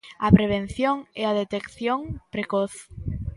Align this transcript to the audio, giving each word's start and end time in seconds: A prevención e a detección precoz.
A 0.25 0.27
prevención 0.37 0.97
e 1.21 1.23
a 1.29 1.35
detección 1.41 1.99
precoz. 2.33 2.73